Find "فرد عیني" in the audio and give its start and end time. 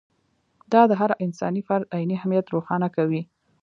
1.67-2.15